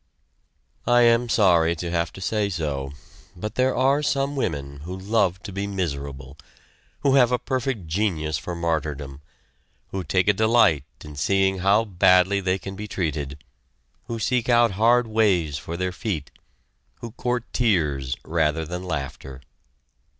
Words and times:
I 0.87 1.01
am 1.03 1.29
sorry 1.29 1.75
to 1.75 1.91
have 1.91 2.11
to 2.13 2.21
say 2.21 2.49
so, 2.49 2.91
but 3.35 3.53
there 3.53 3.75
are 3.75 4.01
some 4.01 4.35
women 4.35 4.77
who 4.77 4.97
love 4.97 5.43
to 5.43 5.51
be 5.51 5.67
miserable, 5.67 6.39
who 7.01 7.13
have 7.13 7.31
a 7.31 7.37
perfect 7.37 7.85
genius 7.85 8.39
for 8.39 8.55
martyrdom, 8.55 9.21
who 9.89 10.03
take 10.03 10.27
a 10.27 10.33
delight 10.33 10.85
in 11.05 11.15
seeing 11.15 11.59
how 11.59 11.85
badly 11.85 12.41
they 12.41 12.57
can 12.57 12.75
be 12.75 12.87
treated, 12.87 13.43
who 14.05 14.17
seek 14.17 14.49
out 14.49 14.71
hard 14.71 15.05
ways 15.05 15.59
for 15.59 15.77
their 15.77 15.91
feet, 15.91 16.31
who 17.01 17.11
court 17.11 17.43
tears 17.53 18.15
rather 18.25 18.65
than 18.65 18.81
laughter. 18.83 19.39